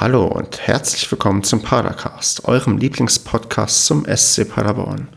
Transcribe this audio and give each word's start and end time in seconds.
Hallo 0.00 0.24
und 0.24 0.66
herzlich 0.66 1.10
willkommen 1.12 1.42
zum 1.42 1.60
Padercast, 1.60 2.46
eurem 2.46 2.78
Lieblingspodcast 2.78 3.84
zum 3.84 4.06
SC 4.06 4.48
Paderborn. 4.48 5.08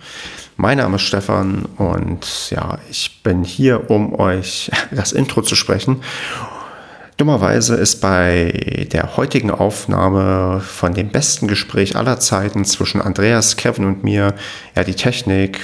Mein 0.57 0.79
Name 0.79 0.97
ist 0.97 1.03
Stefan 1.03 1.63
und 1.77 2.49
ja, 2.49 2.77
ich 2.89 3.23
bin 3.23 3.45
hier, 3.45 3.89
um 3.89 4.13
euch 4.13 4.69
das 4.91 5.13
Intro 5.13 5.41
zu 5.41 5.55
sprechen. 5.55 6.03
Dummerweise 7.15 7.75
ist 7.75 8.01
bei 8.01 8.89
der 8.91 9.15
heutigen 9.15 9.51
Aufnahme 9.51 10.59
von 10.59 10.93
dem 10.93 11.07
besten 11.13 11.47
Gespräch 11.47 11.95
aller 11.95 12.19
Zeiten 12.19 12.65
zwischen 12.65 12.99
Andreas, 12.99 13.55
Kevin 13.55 13.85
und 13.85 14.03
mir 14.03 14.35
ja 14.75 14.83
die 14.83 14.95
Technik 14.95 15.61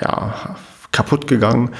ja, 0.00 0.56
kaputt 0.90 1.26
gegangen 1.26 1.74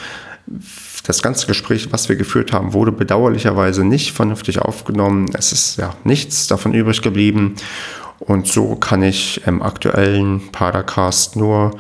das 1.09 1.23
ganze 1.23 1.47
Gespräch, 1.47 1.91
was 1.91 2.11
wir 2.11 2.17
geführt 2.17 2.53
haben, 2.53 2.75
wurde 2.75 2.93
bedauerlicherweise 2.93 3.83
nicht 3.83 4.13
vernünftig 4.13 4.59
aufgenommen. 4.59 5.31
Es 5.33 5.53
ist 5.53 5.79
ja 5.79 5.95
nichts 6.05 6.49
davon 6.49 6.75
übrig 6.75 7.01
geblieben. 7.01 7.55
Und 8.19 8.47
so 8.47 8.75
kann 8.75 9.03
ich 9.03 9.41
im 9.47 9.63
aktuellen 9.63 10.53
Padercast 10.53 11.35
nur 11.35 11.79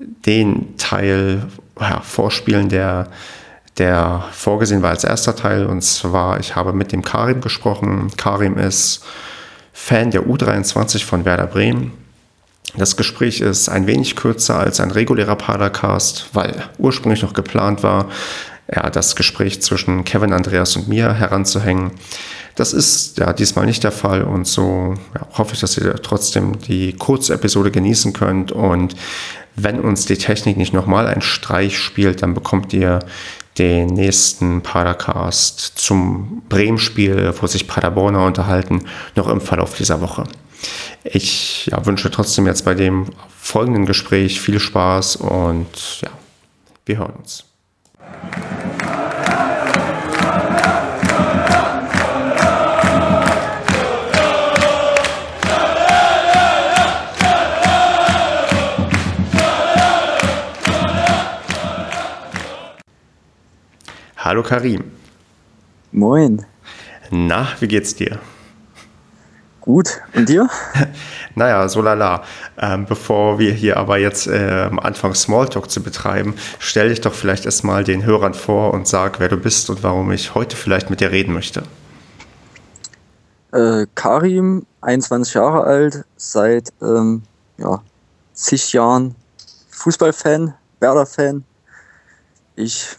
den 0.00 0.76
Teil 0.78 1.46
ja, 1.80 2.00
vorspielen, 2.00 2.68
der, 2.68 3.08
der 3.78 4.24
vorgesehen 4.32 4.82
war 4.82 4.90
als 4.90 5.04
erster 5.04 5.36
Teil. 5.36 5.66
Und 5.66 5.82
zwar, 5.82 6.40
ich 6.40 6.56
habe 6.56 6.72
mit 6.72 6.90
dem 6.90 7.02
Karim 7.02 7.40
gesprochen. 7.42 8.10
Karim 8.16 8.58
ist 8.58 9.04
Fan 9.72 10.10
der 10.10 10.26
U23 10.26 11.04
von 11.04 11.24
Werder 11.24 11.46
Bremen. 11.46 11.92
Das 12.76 12.96
Gespräch 12.96 13.40
ist 13.40 13.68
ein 13.68 13.86
wenig 13.86 14.16
kürzer 14.16 14.58
als 14.58 14.80
ein 14.80 14.90
regulärer 14.90 15.36
Padercast, 15.36 16.30
weil 16.32 16.64
ursprünglich 16.78 17.22
noch 17.22 17.32
geplant 17.32 17.84
war, 17.84 18.08
ja, 18.72 18.90
das 18.90 19.16
Gespräch 19.16 19.62
zwischen 19.62 20.04
Kevin, 20.04 20.32
Andreas 20.32 20.76
und 20.76 20.88
mir 20.88 21.14
heranzuhängen. 21.14 21.92
Das 22.54 22.72
ist 22.72 23.18
ja 23.18 23.32
diesmal 23.32 23.66
nicht 23.66 23.84
der 23.84 23.92
Fall 23.92 24.22
und 24.22 24.46
so 24.46 24.94
ja, 25.14 25.26
hoffe 25.36 25.54
ich, 25.54 25.60
dass 25.60 25.76
ihr 25.76 25.94
trotzdem 25.96 26.58
die 26.60 26.94
kurze 26.94 27.34
Episode 27.34 27.70
genießen 27.70 28.12
könnt 28.12 28.50
und 28.52 28.96
wenn 29.56 29.80
uns 29.80 30.04
die 30.04 30.18
Technik 30.18 30.56
nicht 30.56 30.74
nochmal 30.74 31.06
einen 31.06 31.22
Streich 31.22 31.78
spielt, 31.78 32.22
dann 32.22 32.34
bekommt 32.34 32.72
ihr 32.74 33.00
den 33.58 33.86
nächsten 33.86 34.62
Padercast 34.62 35.78
zum 35.78 36.42
Bremen-Spiel, 36.48 37.34
wo 37.40 37.46
sich 37.46 37.66
Paderborner 37.66 38.26
unterhalten, 38.26 38.84
noch 39.14 39.28
im 39.28 39.40
Verlauf 39.40 39.74
dieser 39.74 40.02
Woche. 40.02 40.24
Ich 41.04 41.66
ja, 41.66 41.84
wünsche 41.86 42.10
trotzdem 42.10 42.46
jetzt 42.46 42.64
bei 42.64 42.74
dem 42.74 43.06
folgenden 43.38 43.86
Gespräch 43.86 44.40
viel 44.40 44.60
Spaß 44.60 45.16
und 45.16 46.02
ja, 46.02 46.10
wir 46.84 46.98
hören 46.98 47.14
uns. 47.14 47.44
Hallo 64.26 64.42
Karim. 64.42 64.82
Moin. 65.92 66.44
Na, 67.12 67.46
wie 67.60 67.68
geht's 67.68 67.94
dir? 67.94 68.18
Gut. 69.60 70.00
Und 70.16 70.28
dir? 70.28 70.50
naja, 71.36 71.68
so 71.68 71.80
lala. 71.80 72.24
Ähm, 72.58 72.86
bevor 72.86 73.38
wir 73.38 73.52
hier 73.52 73.76
aber 73.76 73.98
jetzt 73.98 74.26
äh, 74.26 74.68
anfangen, 74.78 75.14
Smalltalk 75.14 75.70
zu 75.70 75.80
betreiben, 75.80 76.34
stell 76.58 76.88
dich 76.88 77.00
doch 77.02 77.14
vielleicht 77.14 77.44
erstmal 77.44 77.84
den 77.84 78.04
Hörern 78.04 78.34
vor 78.34 78.74
und 78.74 78.88
sag, 78.88 79.20
wer 79.20 79.28
du 79.28 79.36
bist 79.36 79.70
und 79.70 79.84
warum 79.84 80.10
ich 80.10 80.34
heute 80.34 80.56
vielleicht 80.56 80.90
mit 80.90 80.98
dir 80.98 81.12
reden 81.12 81.32
möchte. 81.32 81.62
Äh, 83.52 83.86
Karim, 83.94 84.66
21 84.80 85.34
Jahre 85.34 85.62
alt, 85.62 86.04
seit 86.16 86.70
ähm, 86.82 87.22
ja, 87.58 87.80
zig 88.32 88.72
Jahren 88.72 89.14
Fußballfan, 89.70 90.52
Werder-Fan. 90.80 91.44
Ich 92.56 92.96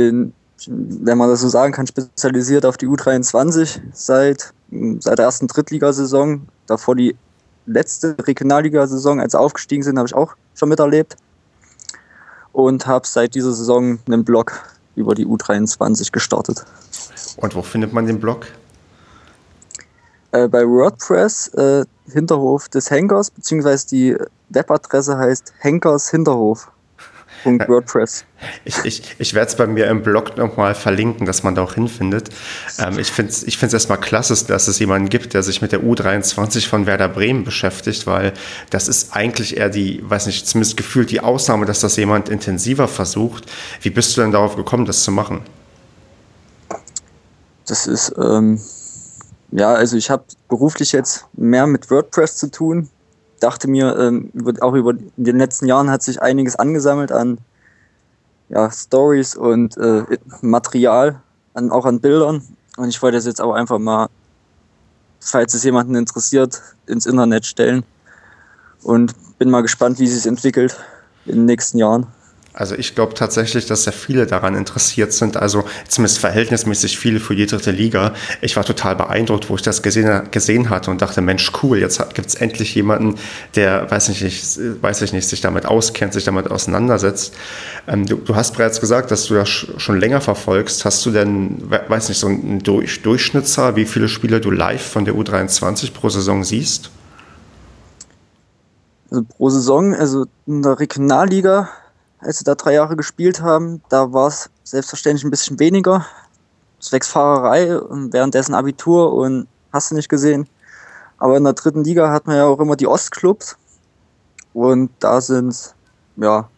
bin, 0.00 0.32
wenn 0.66 1.18
man 1.18 1.28
das 1.28 1.42
so 1.42 1.48
sagen 1.48 1.74
kann, 1.74 1.86
spezialisiert 1.86 2.64
auf 2.64 2.78
die 2.78 2.88
U23 2.88 3.80
seit, 3.92 4.54
seit 4.98 5.18
der 5.18 5.26
ersten 5.26 5.46
Drittligasaison. 5.46 6.48
Davor 6.66 6.96
die 6.96 7.16
letzte 7.66 8.16
Regionalligasaison, 8.18 9.20
als 9.20 9.32
sie 9.32 9.38
aufgestiegen 9.38 9.82
sind, 9.82 9.98
habe 9.98 10.06
ich 10.06 10.14
auch 10.14 10.36
schon 10.54 10.70
miterlebt. 10.70 11.16
Und 12.52 12.86
habe 12.86 13.06
seit 13.06 13.34
dieser 13.34 13.52
Saison 13.52 13.98
einen 14.06 14.24
Blog 14.24 14.52
über 14.96 15.14
die 15.14 15.26
U23 15.26 16.12
gestartet. 16.12 16.64
Und 17.36 17.54
wo 17.54 17.60
findet 17.60 17.92
man 17.92 18.06
den 18.06 18.20
Blog? 18.20 18.46
Äh, 20.32 20.48
bei 20.48 20.66
WordPress, 20.66 21.48
äh, 21.48 21.84
Hinterhof 22.10 22.70
des 22.70 22.90
Henkers, 22.90 23.30
beziehungsweise 23.30 23.86
die 23.86 24.16
Webadresse 24.48 25.18
heißt 25.18 25.52
Henkers 25.58 26.10
Hinterhof. 26.10 26.70
WordPress. 27.44 28.24
Ich, 28.64 28.84
ich, 28.84 29.16
ich 29.18 29.34
werde 29.34 29.48
es 29.48 29.56
bei 29.56 29.66
mir 29.66 29.86
im 29.86 30.02
Blog 30.02 30.36
nochmal 30.36 30.74
verlinken, 30.74 31.26
dass 31.26 31.42
man 31.42 31.54
da 31.54 31.62
auch 31.62 31.74
hinfindet. 31.74 32.30
Ähm, 32.78 32.98
ich 32.98 33.12
finde 33.12 33.32
es 33.32 33.42
ich 33.42 33.62
erstmal 33.62 33.98
klasse, 33.98 34.46
dass 34.46 34.68
es 34.68 34.78
jemanden 34.78 35.08
gibt, 35.08 35.34
der 35.34 35.42
sich 35.42 35.62
mit 35.62 35.72
der 35.72 35.80
U23 35.80 36.66
von 36.68 36.86
Werder 36.86 37.08
Bremen 37.08 37.44
beschäftigt, 37.44 38.06
weil 38.06 38.32
das 38.70 38.88
ist 38.88 39.14
eigentlich 39.14 39.56
eher 39.56 39.68
die, 39.68 40.02
weiß 40.02 40.26
nicht, 40.26 40.46
zumindest 40.46 40.76
gefühlt 40.76 41.10
die 41.10 41.20
Ausnahme, 41.20 41.66
dass 41.66 41.80
das 41.80 41.96
jemand 41.96 42.28
intensiver 42.28 42.88
versucht. 42.88 43.50
Wie 43.82 43.90
bist 43.90 44.16
du 44.16 44.22
denn 44.22 44.32
darauf 44.32 44.56
gekommen, 44.56 44.86
das 44.86 45.02
zu 45.02 45.12
machen? 45.12 45.42
Das 47.66 47.86
ist, 47.86 48.14
ähm, 48.18 48.60
ja, 49.52 49.72
also 49.72 49.96
ich 49.96 50.10
habe 50.10 50.24
beruflich 50.48 50.92
jetzt 50.92 51.26
mehr 51.34 51.66
mit 51.66 51.90
WordPress 51.90 52.36
zu 52.36 52.50
tun 52.50 52.88
dachte 53.40 53.68
mir, 53.68 53.96
ähm, 53.98 54.30
auch 54.60 54.74
über 54.74 54.94
den 54.94 55.38
letzten 55.38 55.66
Jahren 55.66 55.90
hat 55.90 56.02
sich 56.02 56.22
einiges 56.22 56.56
angesammelt 56.56 57.12
an 57.12 57.38
ja, 58.48 58.70
Stories 58.70 59.36
und 59.36 59.76
äh, 59.76 60.04
Material, 60.42 61.20
an, 61.54 61.70
auch 61.70 61.86
an 61.86 62.00
Bildern. 62.00 62.42
Und 62.76 62.88
ich 62.88 63.00
wollte 63.02 63.16
das 63.16 63.26
jetzt 63.26 63.40
auch 63.40 63.52
einfach 63.52 63.78
mal, 63.78 64.08
falls 65.20 65.54
es 65.54 65.64
jemanden 65.64 65.94
interessiert, 65.94 66.60
ins 66.86 67.06
Internet 67.06 67.46
stellen. 67.46 67.84
Und 68.82 69.14
bin 69.38 69.50
mal 69.50 69.62
gespannt, 69.62 69.98
wie 69.98 70.04
es 70.04 70.14
sich 70.14 70.26
entwickelt 70.26 70.76
in 71.26 71.36
den 71.36 71.44
nächsten 71.46 71.78
Jahren. 71.78 72.06
Also 72.52 72.74
ich 72.74 72.96
glaube 72.96 73.14
tatsächlich, 73.14 73.66
dass 73.66 73.84
sehr 73.84 73.92
viele 73.92 74.26
daran 74.26 74.56
interessiert 74.56 75.12
sind, 75.12 75.36
also 75.36 75.64
zumindest 75.86 76.18
verhältnismäßig 76.18 76.98
viele 76.98 77.20
für 77.20 77.36
die 77.36 77.46
dritte 77.46 77.70
Liga. 77.70 78.12
Ich 78.40 78.56
war 78.56 78.64
total 78.64 78.96
beeindruckt, 78.96 79.48
wo 79.48 79.54
ich 79.54 79.62
das 79.62 79.82
gesehen, 79.82 80.28
gesehen 80.32 80.68
hatte 80.68 80.90
und 80.90 81.00
dachte, 81.00 81.20
Mensch, 81.20 81.52
cool, 81.62 81.78
jetzt 81.78 82.02
gibt 82.14 82.26
es 82.26 82.34
endlich 82.34 82.74
jemanden, 82.74 83.20
der, 83.54 83.88
weiß 83.88 84.08
ich 84.08 84.22
nicht, 84.22 84.58
weiß 84.82 85.02
ich 85.02 85.12
nicht, 85.12 85.28
sich 85.28 85.40
damit 85.40 85.64
auskennt, 85.64 86.12
sich 86.12 86.24
damit 86.24 86.50
auseinandersetzt. 86.50 87.34
Ähm, 87.86 88.06
du, 88.06 88.16
du, 88.16 88.34
hast 88.34 88.56
bereits 88.56 88.80
gesagt, 88.80 89.12
dass 89.12 89.26
du 89.26 89.34
das 89.34 89.48
schon 89.48 90.00
länger 90.00 90.20
verfolgst. 90.20 90.84
Hast 90.84 91.06
du 91.06 91.12
denn, 91.12 91.70
weiß 91.70 92.08
nicht, 92.08 92.18
so 92.18 92.26
einen 92.26 92.62
Durch 92.64 93.02
Durchschnittszahl, 93.02 93.76
wie 93.76 93.84
viele 93.84 94.08
Spiele 94.08 94.40
du 94.40 94.50
live 94.50 94.82
von 94.82 95.04
der 95.04 95.14
U23 95.14 95.92
pro 95.92 96.08
Saison 96.08 96.42
siehst? 96.42 96.90
Also 99.08 99.24
pro 99.24 99.50
Saison, 99.50 99.94
also 99.94 100.26
in 100.46 100.62
der 100.62 100.80
Regionalliga 100.80 101.68
als 102.20 102.40
wir 102.40 102.44
da 102.44 102.54
drei 102.54 102.74
Jahre 102.74 102.96
gespielt 102.96 103.40
haben, 103.42 103.82
da 103.88 104.12
war 104.12 104.28
es 104.28 104.50
selbstverständlich 104.64 105.24
ein 105.24 105.30
bisschen 105.30 105.58
weniger. 105.58 106.06
Zwecks 106.80 107.08
Fahrerei 107.08 107.78
und 107.78 108.12
währenddessen 108.12 108.54
Abitur 108.54 109.12
und 109.12 109.46
hast 109.72 109.90
du 109.90 109.94
nicht 109.94 110.08
gesehen. 110.08 110.48
Aber 111.18 111.36
in 111.36 111.44
der 111.44 111.52
dritten 111.52 111.84
Liga 111.84 112.10
hat 112.10 112.26
man 112.26 112.36
ja 112.36 112.46
auch 112.46 112.60
immer 112.60 112.76
die 112.76 112.86
Ostclubs. 112.86 113.56
Und 114.52 114.90
da 115.00 115.20
sind 115.20 115.74
ja 116.16 116.48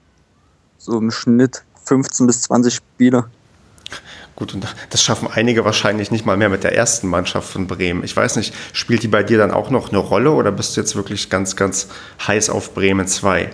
so 0.78 0.98
im 0.98 1.10
Schnitt 1.10 1.64
15 1.84 2.26
bis 2.26 2.42
20 2.42 2.74
Spiele. 2.74 3.24
Gut, 4.34 4.54
und 4.54 4.66
das 4.90 5.02
schaffen 5.02 5.28
einige 5.30 5.64
wahrscheinlich 5.64 6.10
nicht 6.10 6.24
mal 6.24 6.36
mehr 6.36 6.48
mit 6.48 6.64
der 6.64 6.74
ersten 6.74 7.06
Mannschaft 7.06 7.50
von 7.50 7.66
Bremen. 7.66 8.02
Ich 8.02 8.16
weiß 8.16 8.36
nicht, 8.36 8.54
spielt 8.72 9.02
die 9.02 9.08
bei 9.08 9.22
dir 9.22 9.38
dann 9.38 9.50
auch 9.50 9.70
noch 9.70 9.90
eine 9.90 9.98
Rolle 9.98 10.30
oder 10.30 10.50
bist 10.50 10.76
du 10.76 10.80
jetzt 10.80 10.96
wirklich 10.96 11.28
ganz, 11.28 11.54
ganz 11.54 11.88
heiß 12.26 12.48
auf 12.48 12.72
Bremen 12.72 13.06
2? 13.06 13.50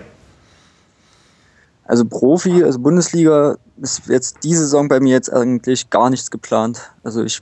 Also 1.89 2.05
Profi, 2.05 2.63
also 2.63 2.77
Bundesliga 2.77 3.57
ist 3.81 4.03
jetzt 4.07 4.43
die 4.43 4.53
Saison 4.53 4.87
bei 4.87 4.99
mir 4.99 5.13
jetzt 5.13 5.33
eigentlich 5.33 5.89
gar 5.89 6.11
nichts 6.11 6.29
geplant. 6.29 6.91
Also 7.03 7.23
ich 7.23 7.41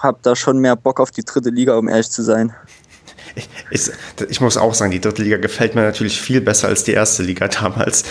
habe 0.00 0.18
da 0.22 0.34
schon 0.34 0.58
mehr 0.58 0.74
Bock 0.74 0.98
auf 0.98 1.12
die 1.12 1.22
dritte 1.22 1.50
Liga, 1.50 1.76
um 1.76 1.86
ehrlich 1.86 2.10
zu 2.10 2.22
sein. 2.22 2.52
Ich, 3.36 3.48
ich, 3.70 3.92
ich, 4.28 4.40
muss 4.40 4.56
auch 4.56 4.74
sagen, 4.74 4.90
die 4.90 5.00
dritte 5.00 5.22
Liga 5.22 5.36
gefällt 5.36 5.76
mir 5.76 5.82
natürlich 5.82 6.20
viel 6.20 6.40
besser 6.40 6.66
als 6.66 6.82
die 6.82 6.90
erste 6.90 7.22
Liga 7.22 7.46
damals. 7.60 8.02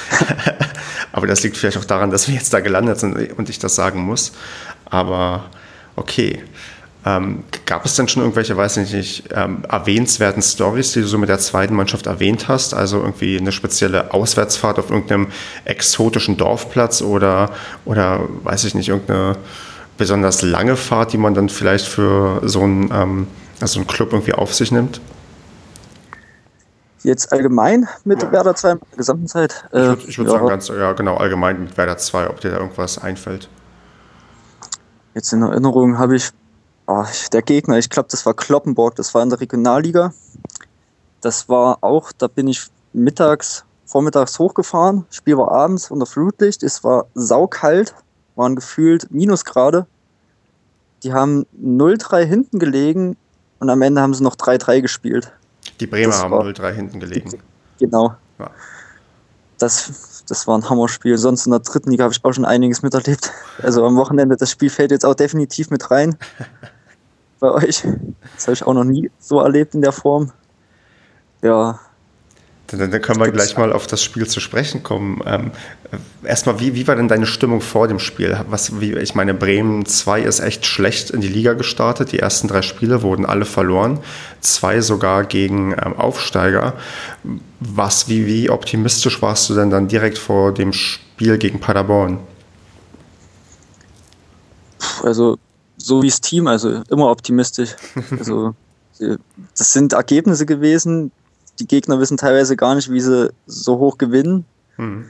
Aber 1.11 1.27
das 1.27 1.43
liegt 1.43 1.57
vielleicht 1.57 1.77
auch 1.77 1.83
daran, 1.83 2.09
dass 2.09 2.29
wir 2.29 2.35
jetzt 2.35 2.53
da 2.53 2.61
gelandet 2.61 2.97
sind 3.01 3.37
und 3.37 3.49
ich 3.49 3.59
das 3.59 3.75
sagen 3.75 3.99
muss. 3.99 4.31
Aber 4.85 5.49
okay. 5.97 6.41
Ähm, 7.05 7.43
gab 7.65 7.85
es 7.85 7.95
denn 7.95 8.09
schon 8.09 8.23
irgendwelche, 8.23 8.57
weiß 8.57 8.77
ich 8.77 8.93
nicht, 8.93 9.23
ähm, 9.33 9.63
erwähnenswerten 9.69 10.41
Stories, 10.41 10.91
die 10.91 11.01
du 11.01 11.07
so 11.07 11.17
mit 11.17 11.29
der 11.29 11.39
zweiten 11.39 11.73
Mannschaft 11.73 12.07
erwähnt 12.07 12.49
hast? 12.49 12.73
Also 12.73 12.97
irgendwie 12.99 13.37
eine 13.37 13.53
spezielle 13.53 14.13
Auswärtsfahrt 14.13 14.79
auf 14.79 14.89
irgendeinem 14.89 15.27
exotischen 15.63 16.35
Dorfplatz 16.35 17.01
oder, 17.01 17.51
oder 17.85 18.21
weiß 18.43 18.65
ich 18.65 18.75
nicht, 18.75 18.89
irgendeine 18.89 19.37
besonders 19.97 20.41
lange 20.41 20.75
Fahrt, 20.75 21.13
die 21.13 21.17
man 21.17 21.33
dann 21.33 21.47
vielleicht 21.49 21.87
für 21.87 22.41
so 22.43 22.63
ein 22.63 22.89
ähm, 22.93 23.27
Also 23.61 23.79
ein 23.79 23.87
Club 23.87 24.11
irgendwie 24.11 24.33
auf 24.33 24.53
sich 24.53 24.71
nimmt? 24.71 24.99
Jetzt 27.03 27.31
allgemein 27.31 27.87
mit 28.03 28.21
ja. 28.21 28.31
Werder 28.31 28.55
2 28.55 28.71
in 28.71 28.79
der 28.79 28.97
gesamten 28.97 29.27
Zeit? 29.27 29.65
ich 29.71 29.77
würde 29.79 30.17
würd 30.17 30.27
ja. 30.27 30.33
sagen, 30.33 30.47
ganz, 30.47 30.67
ja, 30.67 30.91
genau, 30.93 31.15
allgemein 31.15 31.61
mit 31.61 31.77
Werder 31.77 31.97
2, 31.97 32.29
ob 32.29 32.41
dir 32.41 32.51
da 32.51 32.57
irgendwas 32.57 32.97
einfällt. 32.97 33.47
Jetzt 35.15 35.31
in 35.33 35.41
Erinnerung 35.41 35.97
habe 35.97 36.15
ich, 36.17 36.29
oh, 36.89 37.05
der 37.31 37.41
Gegner, 37.41 37.77
ich 37.77 37.89
glaube, 37.89 38.09
das 38.09 38.25
war 38.25 38.33
Kloppenburg, 38.33 38.95
das 38.95 39.13
war 39.13 39.21
in 39.21 39.29
der 39.29 39.39
Regionalliga. 39.39 40.13
Das 41.21 41.47
war 41.47 41.77
auch, 41.81 42.11
da 42.11 42.27
bin 42.27 42.47
ich 42.47 42.67
mittags, 42.93 43.63
vormittags 43.85 44.39
hochgefahren. 44.39 45.05
Spiel 45.11 45.37
war 45.37 45.51
abends 45.51 45.91
unter 45.91 46.05
Flutlicht. 46.05 46.63
Es 46.63 46.83
war 46.83 47.05
saukalt, 47.13 47.93
waren 48.35 48.55
gefühlt 48.55 49.11
Minusgrade. 49.11 49.85
Die 51.03 51.13
haben 51.13 51.45
0-3 51.61 52.23
hinten 52.23 52.59
gelegen 52.59 53.15
und 53.59 53.69
am 53.69 53.81
Ende 53.81 54.01
haben 54.01 54.13
sie 54.13 54.23
noch 54.23 54.35
3-3 54.35 54.81
gespielt. 54.81 55.31
Die 55.79 55.87
Bremer 55.87 56.07
das 56.07 56.23
haben 56.23 56.33
0-3 56.33 56.71
hinten 56.71 56.99
gelegen. 56.99 57.31
Genau. 57.79 58.15
Ja. 58.39 58.49
Das, 59.57 60.23
das 60.27 60.47
war 60.47 60.57
ein 60.57 60.69
Hammerspiel. 60.69 61.17
Sonst 61.17 61.45
in 61.45 61.51
der 61.51 61.59
dritten 61.59 61.91
Liga 61.91 62.05
habe 62.05 62.13
ich 62.13 62.23
auch 62.23 62.33
schon 62.33 62.45
einiges 62.45 62.81
miterlebt. 62.81 63.31
Also 63.61 63.85
am 63.85 63.95
Wochenende, 63.97 64.37
das 64.37 64.51
Spiel 64.51 64.69
fällt 64.69 64.91
jetzt 64.91 65.05
auch 65.05 65.15
definitiv 65.15 65.69
mit 65.69 65.91
rein. 65.91 66.17
bei 67.39 67.51
euch. 67.51 67.83
Das 68.35 68.47
habe 68.47 68.53
ich 68.53 68.63
auch 68.63 68.73
noch 68.73 68.83
nie 68.83 69.09
so 69.19 69.39
erlebt 69.39 69.73
in 69.73 69.81
der 69.81 69.91
Form. 69.91 70.31
Ja, 71.41 71.79
dann, 72.77 72.91
dann 72.91 73.01
können 73.01 73.19
wir 73.19 73.31
gleich 73.31 73.57
mal 73.57 73.73
auf 73.73 73.87
das 73.87 74.03
Spiel 74.03 74.27
zu 74.27 74.39
sprechen 74.39 74.83
kommen. 74.83 75.21
Ähm, 75.25 75.51
erstmal, 76.23 76.59
wie, 76.59 76.75
wie 76.75 76.87
war 76.87 76.95
denn 76.95 77.07
deine 77.07 77.25
Stimmung 77.25 77.61
vor 77.61 77.87
dem 77.87 77.99
Spiel? 77.99 78.39
Was, 78.49 78.79
wie, 78.79 78.93
ich 78.93 79.15
meine, 79.15 79.33
Bremen 79.33 79.85
2 79.85 80.21
ist 80.21 80.39
echt 80.39 80.65
schlecht 80.65 81.09
in 81.09 81.21
die 81.21 81.27
Liga 81.27 81.53
gestartet. 81.53 82.11
Die 82.11 82.19
ersten 82.19 82.47
drei 82.47 82.61
Spiele 82.61 83.01
wurden 83.01 83.25
alle 83.25 83.45
verloren. 83.45 83.99
Zwei 84.41 84.81
sogar 84.81 85.23
gegen 85.23 85.71
ähm, 85.71 85.95
Aufsteiger. 85.97 86.73
Was, 87.59 88.07
wie, 88.07 88.27
wie 88.27 88.49
optimistisch 88.49 89.21
warst 89.21 89.49
du 89.49 89.55
denn 89.55 89.69
dann 89.69 89.87
direkt 89.87 90.17
vor 90.17 90.53
dem 90.53 90.73
Spiel 90.73 91.37
gegen 91.37 91.59
Paderborn? 91.59 92.19
Also, 95.03 95.37
so 95.79 96.03
wie 96.03 96.09
das 96.09 96.21
Team, 96.21 96.47
also 96.47 96.81
immer 96.89 97.09
optimistisch. 97.09 97.75
Also, 98.11 98.53
das 99.57 99.71
sind 99.71 99.93
Ergebnisse 99.93 100.45
gewesen, 100.45 101.11
die 101.59 101.67
Gegner 101.67 101.99
wissen 101.99 102.17
teilweise 102.17 102.57
gar 102.57 102.75
nicht, 102.75 102.91
wie 102.91 102.99
sie 102.99 103.31
so 103.47 103.79
hoch 103.79 103.97
gewinnen. 103.97 104.45
Mhm. 104.77 105.05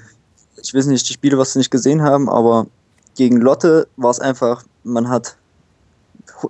Ich 0.62 0.74
weiß 0.74 0.86
nicht, 0.86 1.10
die 1.10 1.14
Spiele, 1.14 1.38
was 1.38 1.54
sie 1.54 1.60
nicht 1.60 1.72
gesehen 1.72 2.04
haben, 2.04 2.30
aber 2.30 2.68
gegen 3.16 3.38
Lotte 3.38 3.88
war 3.98 4.12
es 4.12 4.20
einfach, 4.20 4.64
man 4.84 5.10
hat 5.10 5.38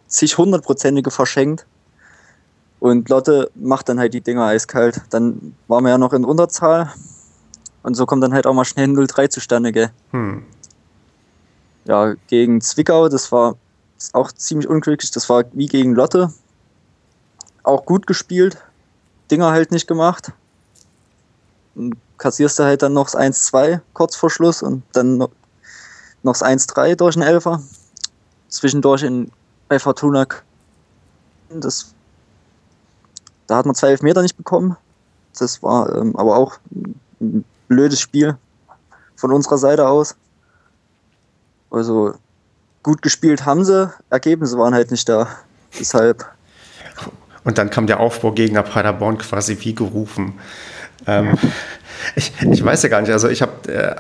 sich 0.07 0.37
hundertprozentige 0.37 1.11
verschenkt. 1.11 1.65
Und 2.79 3.09
Lotte 3.09 3.51
macht 3.55 3.89
dann 3.89 3.99
halt 3.99 4.13
die 4.13 4.21
Dinger 4.21 4.45
eiskalt. 4.45 5.01
Dann 5.09 5.55
waren 5.67 5.83
wir 5.83 5.89
ja 5.89 5.97
noch 5.97 6.13
in 6.13 6.23
Unterzahl. 6.23 6.93
Und 7.83 7.95
so 7.95 8.05
kommt 8.05 8.23
dann 8.23 8.33
halt 8.33 8.47
auch 8.47 8.53
mal 8.53 8.65
schnell 8.65 8.87
0-3 8.87 9.29
zustande, 9.29 9.71
gell? 9.71 9.91
Hm. 10.11 10.43
Ja, 11.85 12.13
gegen 12.27 12.61
Zwickau, 12.61 13.09
das 13.09 13.31
war 13.31 13.55
auch 14.13 14.31
ziemlich 14.31 14.67
unglücklich. 14.67 15.11
Das 15.11 15.29
war 15.29 15.45
wie 15.53 15.67
gegen 15.67 15.95
Lotte. 15.95 16.33
Auch 17.63 17.85
gut 17.85 18.07
gespielt. 18.07 18.57
Dinger 19.29 19.51
halt 19.51 19.71
nicht 19.71 19.87
gemacht. 19.87 20.31
Und 21.75 21.95
kassierst 22.17 22.59
du 22.59 22.63
halt 22.63 22.81
dann 22.81 22.93
noch 22.93 23.11
das 23.11 23.17
1-2 23.17 23.81
kurz 23.93 24.15
vor 24.15 24.29
Schluss 24.29 24.61
und 24.61 24.83
dann 24.93 25.17
noch, 25.17 25.29
das 26.23 26.43
1-3 26.43 26.95
durch 26.95 27.15
einen 27.15 27.27
Elfer. 27.27 27.61
Zwischendurch 28.49 29.03
in, 29.03 29.31
bei 29.67 29.79
Fortuna. 29.79 30.25
Das, 31.49 31.93
da 33.47 33.57
hat 33.57 33.65
man 33.65 33.75
zwei 33.75 33.89
Elfmeter 33.89 34.21
nicht 34.21 34.37
bekommen. 34.37 34.75
Das 35.37 35.61
war 35.63 35.95
ähm, 35.95 36.15
aber 36.15 36.37
auch 36.37 36.57
ein 37.21 37.45
blödes 37.67 37.99
Spiel 37.99 38.37
von 39.15 39.31
unserer 39.31 39.57
Seite 39.57 39.87
aus. 39.87 40.15
Also 41.69 42.15
gut 42.83 43.01
gespielt 43.01 43.45
haben 43.45 43.65
sie, 43.65 43.91
Ergebnisse 44.09 44.57
waren 44.57 44.73
halt 44.73 44.91
nicht 44.91 45.07
da. 45.07 45.27
Deshalb 45.79 46.25
und 47.43 47.57
dann 47.57 47.69
kam 47.69 47.87
der 47.87 47.99
Aufbaugegner 47.99 48.63
Paderborn 48.63 49.17
quasi 49.17 49.57
wie 49.61 49.73
gerufen. 49.73 50.33
Ähm, 51.07 51.37
ich, 52.15 52.31
ich 52.41 52.63
weiß 52.63 52.83
ja 52.83 52.89
gar 52.89 53.01
nicht, 53.01 53.11
also 53.11 53.29
ich 53.29 53.41
habe, 53.41 53.71
äh, 53.71 53.95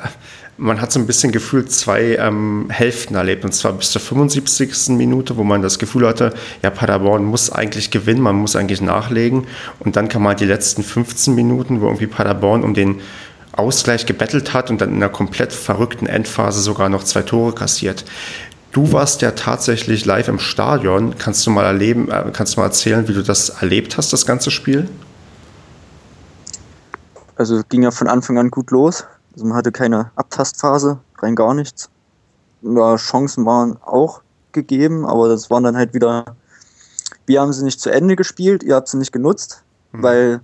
man 0.57 0.81
hat 0.81 0.91
so 0.91 0.99
ein 0.99 1.07
bisschen 1.07 1.31
gefühlt 1.31 1.71
zwei 1.71 2.17
ähm, 2.17 2.67
Hälften 2.69 3.15
erlebt. 3.15 3.45
Und 3.45 3.53
zwar 3.53 3.73
bis 3.73 3.91
zur 3.91 4.01
75. 4.01 4.89
Minute, 4.89 5.37
wo 5.37 5.43
man 5.43 5.61
das 5.61 5.79
Gefühl 5.79 6.05
hatte, 6.05 6.33
ja, 6.61 6.69
Paderborn 6.69 7.23
muss 7.23 7.49
eigentlich 7.49 7.91
gewinnen, 7.91 8.21
man 8.21 8.35
muss 8.35 8.55
eigentlich 8.55 8.81
nachlegen. 8.81 9.47
Und 9.79 9.95
dann 9.95 10.09
kam 10.09 10.27
halt 10.27 10.41
die 10.41 10.45
letzten 10.45 10.83
15 10.83 11.33
Minuten, 11.33 11.81
wo 11.81 11.85
irgendwie 11.85 12.07
Paderborn 12.07 12.63
um 12.63 12.73
den 12.73 12.99
Ausgleich 13.53 14.05
gebettelt 14.05 14.53
hat 14.53 14.69
und 14.69 14.79
dann 14.79 14.89
in 14.89 14.95
einer 14.97 15.09
komplett 15.09 15.53
verrückten 15.53 16.05
Endphase 16.05 16.61
sogar 16.61 16.89
noch 16.89 17.03
zwei 17.03 17.23
Tore 17.23 17.53
kassiert. 17.53 18.05
Du 18.71 18.91
warst 18.91 19.21
ja 19.21 19.31
tatsächlich 19.31 20.05
live 20.05 20.27
im 20.27 20.37
Stadion. 20.37 21.17
Kannst 21.17 21.45
du 21.47 21.51
mal 21.51 21.65
erleben, 21.65 22.09
äh, 22.09 22.29
kannst 22.31 22.55
du 22.55 22.59
mal 22.59 22.67
erzählen, 22.67 23.07
wie 23.07 23.13
du 23.13 23.23
das 23.23 23.49
erlebt 23.49 23.97
hast, 23.97 24.13
das 24.13 24.25
ganze 24.25 24.51
Spiel? 24.51 24.87
Also 27.35 27.57
es 27.57 27.67
ging 27.69 27.83
ja 27.83 27.91
von 27.91 28.07
Anfang 28.07 28.37
an 28.37 28.51
gut 28.51 28.69
los. 28.69 29.05
Also 29.33 29.45
man 29.45 29.57
hatte 29.57 29.71
keine 29.71 30.11
Abtastphase, 30.15 30.99
rein 31.19 31.35
gar 31.35 31.53
nichts. 31.53 31.89
Ja, 32.61 32.95
Chancen 32.97 33.45
waren 33.45 33.77
auch 33.81 34.21
gegeben, 34.51 35.05
aber 35.05 35.29
das 35.29 35.49
waren 35.49 35.63
dann 35.63 35.77
halt 35.77 35.93
wieder, 35.93 36.35
wir 37.25 37.41
haben 37.41 37.53
sie 37.53 37.63
nicht 37.63 37.79
zu 37.79 37.89
Ende 37.89 38.15
gespielt, 38.15 38.63
ihr 38.63 38.75
habt 38.75 38.89
sie 38.89 38.97
nicht 38.97 39.11
genutzt, 39.11 39.63
mhm. 39.93 40.03
weil 40.03 40.41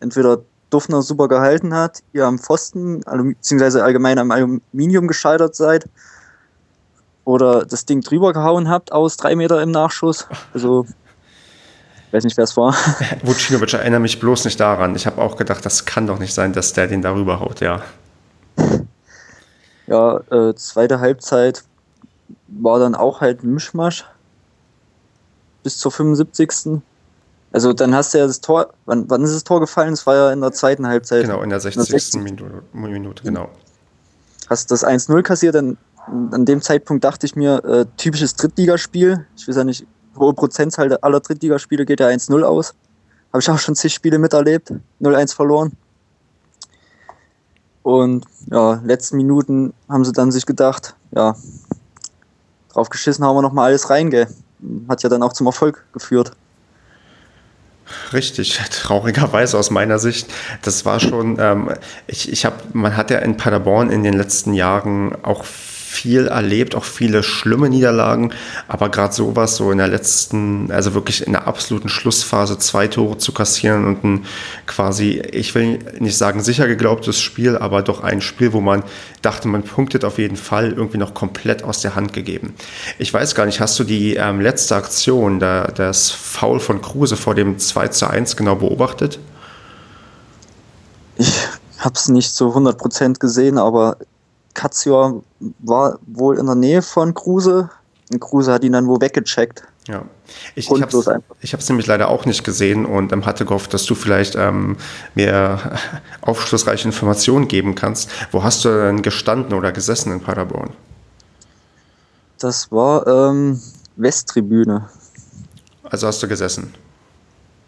entweder 0.00 0.40
Duffner 0.70 1.02
super 1.02 1.28
gehalten 1.28 1.74
hat, 1.74 2.02
ihr 2.12 2.26
am 2.26 2.38
Pfosten, 2.38 3.00
beziehungsweise 3.00 3.84
allgemein 3.84 4.18
am 4.18 4.30
Aluminium 4.30 5.06
gescheitert 5.06 5.54
seid 5.54 5.88
oder 7.28 7.66
das 7.66 7.84
Ding 7.84 8.00
drüber 8.00 8.32
gehauen 8.32 8.70
habt 8.70 8.90
aus 8.90 9.18
drei 9.18 9.36
Meter 9.36 9.60
im 9.60 9.70
Nachschuss. 9.70 10.26
Also, 10.54 10.86
ich 12.06 12.12
weiß 12.14 12.24
nicht, 12.24 12.38
wer 12.38 12.44
es 12.44 12.56
war. 12.56 12.74
Vucinovic, 13.22 13.74
erinnere 13.74 14.00
mich 14.00 14.18
bloß 14.18 14.46
nicht 14.46 14.58
daran. 14.58 14.96
Ich 14.96 15.06
habe 15.06 15.20
auch 15.20 15.36
gedacht, 15.36 15.66
das 15.66 15.84
kann 15.84 16.06
doch 16.06 16.18
nicht 16.18 16.32
sein, 16.32 16.54
dass 16.54 16.72
der 16.72 16.86
den 16.86 17.02
darüber 17.02 17.38
haut, 17.38 17.60
ja. 17.60 17.82
Ja, 19.86 20.20
äh, 20.30 20.54
zweite 20.54 21.00
Halbzeit 21.00 21.64
war 22.46 22.78
dann 22.78 22.94
auch 22.94 23.20
halt 23.20 23.42
ein 23.42 23.52
Mischmasch. 23.52 24.06
Bis 25.62 25.76
zur 25.76 25.92
75. 25.92 26.80
Also 27.52 27.74
dann 27.74 27.94
hast 27.94 28.14
du 28.14 28.18
ja 28.18 28.26
das 28.26 28.40
Tor, 28.40 28.72
wann, 28.86 29.04
wann 29.10 29.22
ist 29.22 29.34
das 29.34 29.44
Tor 29.44 29.60
gefallen? 29.60 29.92
Es 29.92 30.06
war 30.06 30.14
ja 30.14 30.32
in 30.32 30.40
der 30.40 30.52
zweiten 30.52 30.86
Halbzeit. 30.86 31.24
Genau, 31.24 31.42
in 31.42 31.50
der 31.50 31.60
60. 31.60 31.76
In 31.76 31.84
der 31.84 32.00
60. 32.00 32.22
Minute, 32.22 32.62
Minute, 32.72 33.22
genau. 33.22 33.50
Hast 34.48 34.70
das 34.70 34.82
1-0 34.82 35.20
kassiert, 35.20 35.54
dann 35.54 35.76
an 36.30 36.44
dem 36.44 36.62
Zeitpunkt 36.62 37.04
dachte 37.04 37.26
ich 37.26 37.36
mir, 37.36 37.64
äh, 37.64 37.86
typisches 37.96 38.34
Drittligaspiel. 38.34 39.26
Ich 39.36 39.48
weiß 39.48 39.56
ja 39.56 39.64
nicht, 39.64 39.86
hohe 40.16 40.34
Prozentzahl 40.34 40.96
aller 40.98 41.20
Drittligaspiele 41.20 41.84
geht 41.84 42.00
ja 42.00 42.08
1-0 42.08 42.42
aus. 42.42 42.74
Habe 43.32 43.40
ich 43.40 43.50
auch 43.50 43.58
schon 43.58 43.74
zig 43.74 43.92
Spiele 43.92 44.18
miterlebt. 44.18 44.72
0-1 45.00 45.34
verloren. 45.34 45.72
Und 47.82 48.26
ja, 48.50 48.80
letzten 48.84 49.16
Minuten 49.16 49.72
haben 49.88 50.04
sie 50.04 50.12
dann 50.12 50.30
sich 50.30 50.44
gedacht, 50.44 50.94
ja, 51.12 51.36
drauf 52.72 52.90
geschissen 52.90 53.24
haben 53.24 53.36
wir 53.36 53.42
nochmal 53.42 53.68
alles 53.68 53.88
rein, 53.90 54.10
gell. 54.10 54.28
Hat 54.88 55.02
ja 55.02 55.08
dann 55.08 55.22
auch 55.22 55.32
zum 55.32 55.46
Erfolg 55.46 55.86
geführt. 55.92 56.32
Richtig, 58.12 58.60
traurigerweise 58.70 59.58
aus 59.58 59.70
meiner 59.70 59.98
Sicht. 59.98 60.30
Das 60.62 60.84
war 60.84 61.00
schon, 61.00 61.38
ähm, 61.38 61.70
ich, 62.06 62.30
ich 62.30 62.44
habe, 62.44 62.56
man 62.72 62.96
hat 62.96 63.10
ja 63.10 63.18
in 63.18 63.36
Paderborn 63.36 63.90
in 63.90 64.02
den 64.02 64.14
letzten 64.14 64.52
Jahren 64.52 65.14
auch 65.24 65.44
viel 65.88 66.26
erlebt, 66.26 66.74
auch 66.74 66.84
viele 66.84 67.22
schlimme 67.22 67.70
Niederlagen, 67.70 68.32
aber 68.68 68.90
gerade 68.90 69.14
sowas 69.14 69.56
so 69.56 69.72
in 69.72 69.78
der 69.78 69.88
letzten, 69.88 70.70
also 70.70 70.92
wirklich 70.92 71.26
in 71.26 71.32
der 71.32 71.46
absoluten 71.46 71.88
Schlussphase 71.88 72.58
zwei 72.58 72.88
Tore 72.88 73.16
zu 73.16 73.32
kassieren 73.32 73.86
und 73.86 74.04
ein 74.04 74.26
quasi, 74.66 75.22
ich 75.32 75.54
will 75.54 75.78
nicht 75.98 76.18
sagen 76.18 76.42
sicher 76.42 76.68
geglaubtes 76.68 77.18
Spiel, 77.18 77.56
aber 77.56 77.82
doch 77.82 78.02
ein 78.02 78.20
Spiel, 78.20 78.52
wo 78.52 78.60
man 78.60 78.84
dachte, 79.22 79.48
man 79.48 79.62
punktet 79.62 80.04
auf 80.04 80.18
jeden 80.18 80.36
Fall, 80.36 80.72
irgendwie 80.72 80.98
noch 80.98 81.14
komplett 81.14 81.64
aus 81.64 81.80
der 81.80 81.94
Hand 81.94 82.12
gegeben. 82.12 82.54
Ich 82.98 83.12
weiß 83.12 83.34
gar 83.34 83.46
nicht, 83.46 83.60
hast 83.60 83.78
du 83.78 83.84
die 83.84 84.14
ähm, 84.14 84.42
letzte 84.42 84.76
Aktion, 84.76 85.40
der, 85.40 85.72
das 85.72 86.10
Foul 86.10 86.60
von 86.60 86.82
Kruse 86.82 87.16
vor 87.16 87.34
dem 87.34 87.58
2 87.58 87.88
zu 87.88 88.10
1 88.10 88.36
genau 88.36 88.56
beobachtet? 88.56 89.18
Ich 91.16 91.34
habe 91.78 91.94
es 91.94 92.08
nicht 92.08 92.34
zu 92.34 92.54
100% 92.54 93.18
gesehen, 93.18 93.56
aber 93.56 93.96
Kazior 94.58 95.22
war 95.60 96.00
wohl 96.04 96.36
in 96.36 96.46
der 96.46 96.56
Nähe 96.56 96.82
von 96.82 97.14
Kruse. 97.14 97.70
Und 98.12 98.20
Kruse 98.20 98.52
hat 98.52 98.64
ihn 98.64 98.72
dann 98.72 98.88
wo 98.88 99.00
weggecheckt. 99.00 99.62
Ja, 99.86 100.02
ich, 100.54 100.68
ich 100.70 100.82
habe 100.82 101.62
es 101.62 101.68
nämlich 101.68 101.86
leider 101.86 102.08
auch 102.08 102.26
nicht 102.26 102.44
gesehen 102.44 102.84
und 102.84 103.12
ähm, 103.12 103.24
hatte 103.24 103.46
gehofft, 103.46 103.72
dass 103.72 103.84
du 103.84 103.94
vielleicht 103.94 104.34
ähm, 104.34 104.76
mir 105.14 105.78
aufschlussreiche 106.20 106.88
Informationen 106.88 107.46
geben 107.46 107.76
kannst. 107.76 108.10
Wo 108.32 108.42
hast 108.42 108.64
du 108.64 108.68
denn 108.68 109.02
gestanden 109.02 109.54
oder 109.54 109.70
gesessen 109.70 110.12
in 110.12 110.20
Paderborn? 110.20 110.70
Das 112.38 112.70
war 112.72 113.06
ähm, 113.06 113.60
Westtribüne. 113.96 114.88
Also 115.84 116.08
hast 116.08 116.22
du 116.22 116.28
gesessen? 116.28 116.74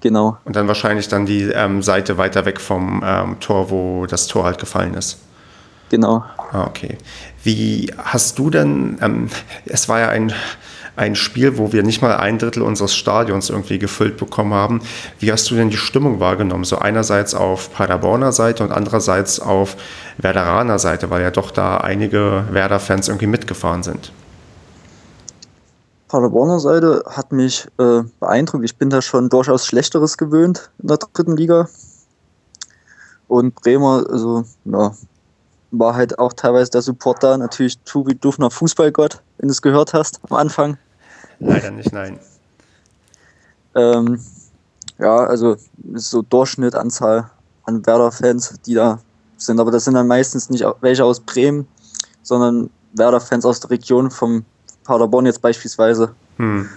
Genau. 0.00 0.38
Und 0.44 0.56
dann 0.56 0.66
wahrscheinlich 0.66 1.08
dann 1.08 1.24
die 1.24 1.44
ähm, 1.44 1.82
Seite 1.82 2.18
weiter 2.18 2.44
weg 2.44 2.60
vom 2.60 3.02
ähm, 3.04 3.38
Tor, 3.38 3.70
wo 3.70 4.06
das 4.06 4.26
Tor 4.26 4.44
halt 4.44 4.58
gefallen 4.58 4.94
ist. 4.94 5.18
Genau. 5.90 6.24
Ah, 6.52 6.66
okay. 6.66 6.98
Wie 7.44 7.92
hast 7.96 8.38
du 8.38 8.50
denn, 8.50 8.98
ähm, 9.00 9.28
es 9.66 9.88
war 9.88 10.00
ja 10.00 10.08
ein, 10.08 10.32
ein 10.96 11.14
Spiel, 11.14 11.56
wo 11.56 11.72
wir 11.72 11.82
nicht 11.82 12.02
mal 12.02 12.16
ein 12.16 12.38
Drittel 12.38 12.62
unseres 12.62 12.94
Stadions 12.94 13.48
irgendwie 13.48 13.78
gefüllt 13.78 14.16
bekommen 14.16 14.52
haben. 14.52 14.82
Wie 15.18 15.32
hast 15.32 15.50
du 15.50 15.54
denn 15.54 15.70
die 15.70 15.76
Stimmung 15.76 16.20
wahrgenommen? 16.20 16.64
So 16.64 16.78
einerseits 16.78 17.34
auf 17.34 17.72
Paderborner 17.72 18.32
Seite 18.32 18.64
und 18.64 18.72
andererseits 18.72 19.40
auf 19.40 19.76
Werderaner 20.18 20.78
Seite, 20.78 21.08
weil 21.08 21.22
ja 21.22 21.30
doch 21.30 21.52
da 21.52 21.78
einige 21.78 22.44
Werder-Fans 22.50 23.08
irgendwie 23.08 23.28
mitgefahren 23.28 23.82
sind. 23.82 24.12
Paderborner 26.08 26.58
Seite 26.58 27.04
hat 27.06 27.30
mich 27.30 27.68
äh, 27.78 28.02
beeindruckt. 28.18 28.64
Ich 28.64 28.76
bin 28.76 28.90
da 28.90 29.00
schon 29.00 29.28
durchaus 29.28 29.64
Schlechteres 29.64 30.18
gewöhnt 30.18 30.70
in 30.82 30.88
der 30.88 30.98
dritten 30.98 31.36
Liga. 31.36 31.68
Und 33.28 33.54
Bremer, 33.54 34.04
also, 34.10 34.44
ja, 34.64 34.92
war 35.70 35.94
halt 35.94 36.18
auch 36.18 36.32
teilweise 36.32 36.70
der 36.70 36.82
Support 36.82 37.22
da. 37.22 37.36
Natürlich 37.36 37.78
Tobi 37.80 38.14
Dufner 38.14 38.50
Fußballgott, 38.50 39.22
wenn 39.38 39.48
du 39.48 39.52
es 39.52 39.62
gehört 39.62 39.94
hast 39.94 40.20
am 40.28 40.36
Anfang. 40.36 40.78
Leider 41.38 41.70
nicht, 41.70 41.92
nein. 41.92 42.18
ähm, 43.74 44.20
ja, 44.98 45.16
also 45.16 45.56
so 45.94 46.22
Durchschnittanzahl 46.22 47.30
an 47.64 47.86
Werder-Fans, 47.86 48.60
die 48.66 48.74
da 48.74 49.00
sind. 49.38 49.60
Aber 49.60 49.70
das 49.70 49.84
sind 49.84 49.94
dann 49.94 50.06
meistens 50.06 50.50
nicht 50.50 50.64
welche 50.80 51.04
aus 51.04 51.20
Bremen, 51.20 51.66
sondern 52.22 52.70
Werder-Fans 52.92 53.44
aus 53.44 53.60
der 53.60 53.70
Region 53.70 54.10
vom 54.10 54.44
Paderborn 54.84 55.26
jetzt 55.26 55.40
beispielsweise. 55.40 56.14
Hm. 56.36 56.68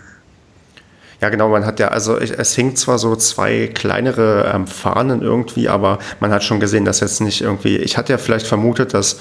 Ja, 1.23 1.29
genau, 1.29 1.47
man 1.47 1.65
hat 1.65 1.79
ja, 1.79 1.87
also 1.87 2.17
es 2.17 2.53
hing 2.53 2.75
zwar 2.75 2.99
so 2.99 3.15
zwei 3.15 3.67
kleinere 3.73 4.51
ähm, 4.53 4.67
Fahnen 4.67 5.21
irgendwie, 5.21 5.69
aber 5.69 5.99
man 6.19 6.33
hat 6.33 6.43
schon 6.43 6.59
gesehen, 6.59 6.83
dass 6.83 6.99
jetzt 6.99 7.21
nicht 7.21 7.39
irgendwie, 7.39 7.77
ich 7.77 7.97
hatte 7.97 8.11
ja 8.11 8.17
vielleicht 8.17 8.45
vermutet, 8.45 8.93
dass 8.93 9.19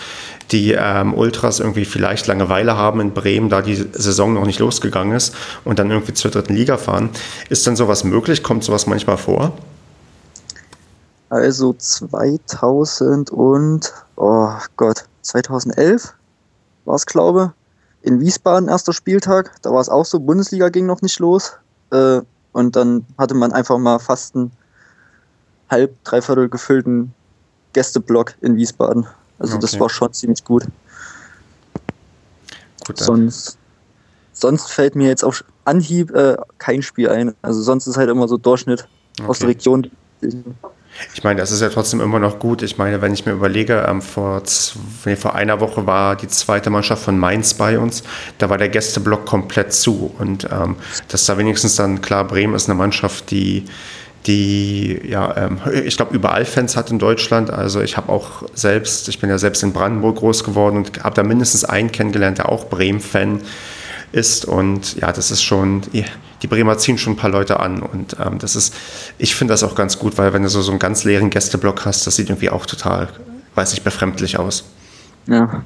die 0.51 0.73
ähm, 0.73 1.15
Ultras 1.15 1.61
irgendwie 1.61 1.85
vielleicht 1.85 2.27
Langeweile 2.27 2.77
haben 2.77 3.01
in 3.01 3.15
Bremen, 3.15 3.51
da 3.51 3.63
die 3.63 3.77
Saison 3.77 4.35
noch 4.35 4.47
nicht 4.47 4.59
losgegangen 4.59 5.17
ist 5.17 5.33
und 5.65 5.79
dann 5.79 5.93
irgendwie 5.93 6.13
zur 6.13 6.33
dritten 6.33 6.57
Liga 6.57 6.77
fahren. 6.77 7.11
Ist 7.51 7.69
denn 7.69 7.77
sowas 7.77 8.03
möglich? 8.03 8.43
Kommt 8.43 8.65
sowas 8.65 8.89
manchmal 8.89 9.17
vor? 9.17 9.53
Also 11.31 11.73
2000 11.73 13.31
und, 13.31 13.93
oh 14.17 14.51
Gott, 14.77 15.05
2011 15.21 16.15
war 16.85 16.97
es, 16.97 17.07
glaube 17.07 17.53
ich 17.55 17.63
in 18.05 18.19
Wiesbaden 18.19 18.69
erster 18.69 18.93
Spieltag. 18.93 19.53
Da 19.63 19.71
war 19.71 19.81
es 19.81 19.89
auch 19.89 20.05
so, 20.05 20.19
Bundesliga 20.19 20.69
ging 20.69 20.87
noch 20.87 21.03
nicht 21.03 21.21
los. 21.21 21.53
Äh, 21.93 22.23
und 22.53 22.77
dann 22.77 23.07
hatte 23.19 23.35
man 23.35 23.53
einfach 23.53 23.79
mal 23.79 23.99
fast 23.99 24.35
einen 24.35 24.51
halb, 25.71 26.03
dreiviertel 26.05 26.49
gefüllten 26.49 27.15
Gästeblock 27.73 28.35
in 28.41 28.57
Wiesbaden. 28.57 29.07
Also 29.39 29.55
okay. 29.55 29.63
das 29.63 29.81
war 29.81 29.89
schon 29.89 30.13
ziemlich 30.13 30.45
gut. 30.45 30.65
gut 32.87 32.99
sonst, 32.99 33.59
sonst 34.33 34.71
fällt 34.71 34.95
mir 34.95 35.09
jetzt 35.09 35.25
auf 35.25 35.45
Anhieb 35.65 36.15
äh, 36.15 36.37
kein 36.59 36.83
Spiel 36.83 37.09
ein. 37.09 37.35
Also 37.43 37.63
sonst 37.63 37.87
ist 37.87 37.97
halt 37.97 38.11
immer 38.11 38.29
so 38.29 38.37
Durchschnitt 38.37 38.87
okay. 39.19 39.29
aus 39.29 39.39
der 39.39 39.49
Region. 39.49 39.91
Ich 41.15 41.25
meine, 41.25 41.41
das 41.41 41.51
ist 41.51 41.61
ja 41.61 41.69
trotzdem 41.69 42.01
immer 42.01 42.19
noch 42.19 42.39
gut. 42.39 42.63
Ich 42.63 42.79
meine, 42.79 43.01
wenn 43.03 43.13
ich 43.13 43.27
mir 43.27 43.33
überlege, 43.33 43.87
ähm, 43.89 44.03
vor, 44.03 44.43
nee, 45.05 45.17
vor 45.17 45.35
einer 45.35 45.61
Woche 45.61 45.87
war 45.87 46.17
die 46.17 46.29
zweite 46.29 46.71
Mannschaft 46.71 47.03
von 47.03 47.19
Mainz 47.19 47.55
bei 47.55 47.79
uns. 47.79 48.03
Da 48.39 48.51
war 48.51 48.59
der 48.59 48.69
Gästeblock 48.69 49.27
komplett 49.27 49.73
zu. 49.73 50.15
Und 50.19 50.49
ähm, 50.51 50.77
das 51.09 51.25
da 51.27 51.39
wenigstens 51.39 51.77
dann 51.77 52.01
klar, 52.03 52.25
Bremen 52.27 52.55
ist 52.55 52.69
eine 52.69 52.79
Mannschaft, 52.79 53.31
die 53.31 53.65
die 54.27 55.01
ja, 55.05 55.37
ähm, 55.37 55.59
ich 55.85 55.97
glaube, 55.97 56.15
überall 56.15 56.45
Fans 56.45 56.77
hat 56.77 56.91
in 56.91 56.99
Deutschland. 56.99 57.51
Also 57.51 57.81
ich 57.81 57.97
habe 57.97 58.11
auch 58.11 58.45
selbst, 58.55 59.09
ich 59.09 59.19
bin 59.19 59.29
ja 59.31 59.39
selbst 59.39 59.63
in 59.63 59.73
Brandenburg 59.73 60.19
groß 60.19 60.45
geworden 60.45 60.77
und 60.77 61.03
habe 61.03 61.15
da 61.15 61.23
mindestens 61.23 61.65
einen 61.65 61.91
kennengelernt, 61.91 62.39
der 62.39 62.49
auch 62.49 62.69
Bremen-Fan 62.69 63.41
ist. 64.13 64.45
Und 64.45 64.97
ja, 64.97 65.13
das 65.13 65.31
ist 65.31 65.43
schon, 65.43 65.83
die 66.43 66.49
Bremer 66.49 66.77
ziehen 66.77 66.99
schon 66.99 67.15
ein 67.15 67.17
paar 67.17 67.31
Leute 67.31 67.61
an. 67.61 67.81
Und 67.81 68.17
ähm, 68.25 68.39
das 68.39 68.57
ist, 68.57 68.75
ich 69.19 69.35
finde 69.35 69.53
das 69.53 69.63
auch 69.63 69.75
ganz 69.75 69.99
gut, 69.99 70.19
weil 70.19 70.33
wenn 70.33 70.43
du 70.43 70.49
so, 70.49 70.61
so 70.61 70.73
einen 70.73 70.81
ganz 70.81 71.05
leeren 71.05 71.31
Gästeblock 71.31 71.87
hast, 71.87 72.07
das 72.07 72.17
sieht 72.17 72.29
irgendwie 72.29 72.51
auch 72.51 72.67
total, 72.67 73.09
weiß 73.55 73.73
ich, 73.73 73.83
befremdlich 73.83 74.39
aus. 74.39 74.65
Ja. 75.27 75.63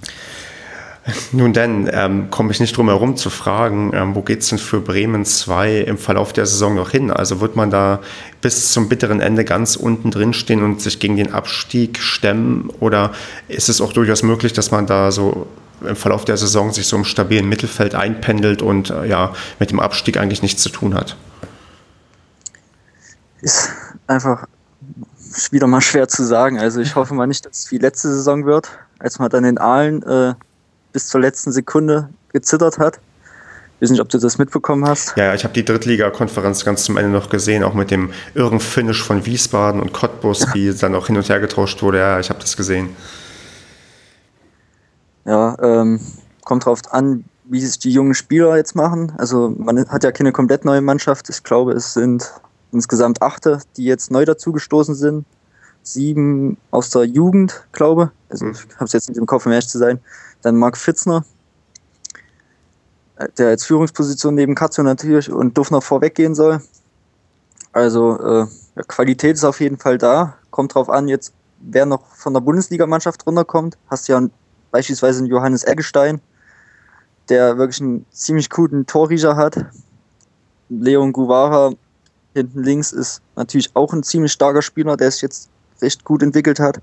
Nun 1.30 1.52
denn, 1.52 1.88
ähm, 1.92 2.30
komme 2.30 2.50
ich 2.50 2.58
nicht 2.58 2.76
drum 2.76 2.88
herum 2.88 3.16
zu 3.16 3.30
fragen, 3.30 3.92
ähm, 3.94 4.16
wo 4.16 4.22
geht 4.22 4.40
es 4.40 4.48
denn 4.48 4.58
für 4.58 4.80
Bremen 4.80 5.24
2 5.24 5.78
im 5.82 5.98
Verlauf 5.98 6.32
der 6.32 6.46
Saison 6.46 6.74
noch 6.74 6.90
hin? 6.90 7.12
Also 7.12 7.40
wird 7.40 7.54
man 7.54 7.70
da 7.70 8.00
bis 8.40 8.72
zum 8.72 8.88
bitteren 8.88 9.20
Ende 9.20 9.44
ganz 9.44 9.76
unten 9.76 10.10
drin 10.10 10.32
stehen 10.32 10.64
und 10.64 10.80
sich 10.80 10.98
gegen 10.98 11.16
den 11.16 11.32
Abstieg 11.32 11.98
stemmen? 11.98 12.70
Oder 12.80 13.12
ist 13.46 13.68
es 13.68 13.80
auch 13.80 13.92
durchaus 13.92 14.24
möglich, 14.24 14.52
dass 14.52 14.72
man 14.72 14.86
da 14.86 15.12
so 15.12 15.46
im 15.80 15.96
Verlauf 15.96 16.24
der 16.24 16.36
Saison 16.36 16.72
sich 16.72 16.86
so 16.86 16.96
im 16.96 17.04
stabilen 17.04 17.48
Mittelfeld 17.48 17.94
einpendelt 17.94 18.62
und 18.62 18.90
äh, 18.90 19.06
ja, 19.06 19.32
mit 19.58 19.70
dem 19.70 19.80
Abstieg 19.80 20.16
eigentlich 20.16 20.42
nichts 20.42 20.62
zu 20.62 20.68
tun 20.68 20.94
hat? 20.94 21.16
Ist 23.42 23.70
einfach 24.06 24.46
wieder 25.50 25.66
mal 25.66 25.80
schwer 25.80 26.08
zu 26.08 26.24
sagen. 26.24 26.58
Also 26.58 26.80
ich 26.80 26.94
hoffe 26.94 27.14
mal 27.14 27.26
nicht, 27.26 27.44
dass 27.44 27.64
es 27.64 27.70
wie 27.70 27.78
letzte 27.78 28.08
Saison 28.08 28.46
wird, 28.46 28.70
als 28.98 29.18
man 29.18 29.28
dann 29.30 29.44
in 29.44 29.58
Aalen 29.58 30.02
äh, 30.02 30.34
bis 30.92 31.08
zur 31.08 31.20
letzten 31.20 31.52
Sekunde 31.52 32.08
gezittert 32.32 32.78
hat. 32.78 32.98
Ich 33.76 33.82
weiß 33.82 33.90
nicht, 33.90 34.00
ob 34.00 34.08
du 34.08 34.18
das 34.18 34.38
mitbekommen 34.38 34.86
hast. 34.86 35.14
Ja, 35.16 35.34
ich 35.34 35.44
habe 35.44 35.52
die 35.52 35.64
Drittliga-Konferenz 35.64 36.64
ganz 36.64 36.84
zum 36.84 36.96
Ende 36.96 37.10
noch 37.10 37.28
gesehen, 37.28 37.62
auch 37.62 37.74
mit 37.74 37.90
dem 37.90 38.10
irren 38.34 38.58
Finish 38.58 39.02
von 39.02 39.26
Wiesbaden 39.26 39.82
und 39.82 39.92
Cottbus, 39.92 40.54
wie 40.54 40.72
dann 40.72 40.94
auch 40.94 41.08
hin 41.08 41.16
und 41.18 41.28
her 41.28 41.40
getauscht 41.40 41.82
wurde. 41.82 41.98
Ja, 41.98 42.18
ich 42.18 42.30
habe 42.30 42.40
das 42.40 42.56
gesehen. 42.56 42.96
Ja, 45.26 45.56
ähm, 45.60 46.00
kommt 46.44 46.64
drauf 46.64 46.80
an, 46.92 47.24
wie 47.44 47.60
sich 47.60 47.78
die 47.78 47.90
jungen 47.90 48.14
Spieler 48.14 48.56
jetzt 48.56 48.76
machen. 48.76 49.12
Also 49.18 49.52
man 49.56 49.88
hat 49.88 50.04
ja 50.04 50.12
keine 50.12 50.32
komplett 50.32 50.64
neue 50.64 50.80
Mannschaft. 50.80 51.28
Ich 51.28 51.42
glaube, 51.42 51.72
es 51.72 51.94
sind 51.94 52.32
insgesamt 52.72 53.22
achte, 53.22 53.60
die 53.76 53.84
jetzt 53.84 54.10
neu 54.10 54.24
dazugestoßen 54.24 54.94
sind. 54.94 55.24
Sieben 55.82 56.56
aus 56.70 56.90
der 56.90 57.04
Jugend, 57.04 57.64
glaube 57.72 58.10
Also 58.28 58.48
ich 58.50 58.60
habe 58.76 58.84
es 58.84 58.92
jetzt 58.92 59.08
nicht 59.08 59.18
im 59.18 59.26
Kopf, 59.26 59.46
um 59.46 59.52
ehrlich 59.52 59.68
zu 59.68 59.78
sein. 59.78 60.00
Dann 60.42 60.56
Marc 60.56 60.76
Fitzner, 60.76 61.24
der 63.38 63.48
als 63.48 63.64
Führungsposition 63.64 64.34
neben 64.34 64.54
Katzo 64.54 64.82
natürlich 64.82 65.30
und 65.30 65.56
Duffner 65.56 65.80
vorweggehen 65.80 66.34
soll. 66.34 66.60
Also 67.72 68.18
äh, 68.18 68.46
ja, 68.76 68.82
Qualität 68.86 69.36
ist 69.36 69.44
auf 69.44 69.60
jeden 69.60 69.78
Fall 69.78 69.98
da. 69.98 70.34
Kommt 70.50 70.74
drauf 70.74 70.88
an, 70.88 71.08
jetzt 71.08 71.32
wer 71.60 71.86
noch 71.86 72.06
von 72.14 72.32
der 72.32 72.40
Bundesligamannschaft 72.40 73.26
runterkommt. 73.26 73.78
Hast 73.88 74.08
ja 74.08 74.20
beispielsweise 74.70 75.18
einen 75.20 75.28
Johannes 75.28 75.64
Eggestein, 75.64 76.20
der 77.28 77.58
wirklich 77.58 77.80
einen 77.80 78.06
ziemlich 78.10 78.50
guten 78.50 78.86
Torriecher 78.86 79.36
hat. 79.36 79.66
Leon 80.68 81.12
Guvara 81.12 81.72
hinten 82.34 82.62
links 82.62 82.92
ist 82.92 83.22
natürlich 83.34 83.70
auch 83.74 83.92
ein 83.92 84.02
ziemlich 84.02 84.32
starker 84.32 84.62
Spieler, 84.62 84.96
der 84.96 85.10
sich 85.10 85.22
jetzt 85.22 85.48
recht 85.80 86.04
gut 86.04 86.22
entwickelt 86.22 86.60
hat. 86.60 86.80